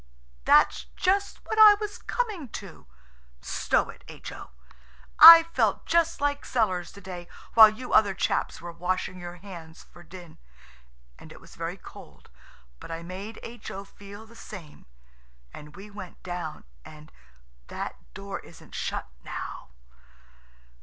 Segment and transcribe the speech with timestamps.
[0.45, 2.87] "That's just what I was coming to.
[3.39, 4.49] (Stow it, H.O.!)
[5.19, 9.83] I felt just like cellars to day, while you other chaps were washing your hands
[9.83, 12.31] for din.–and it was very cold;
[12.79, 13.83] but I made H.O.
[13.85, 14.87] feel the same,
[15.53, 19.69] and we went down, and–that door isn't shut now."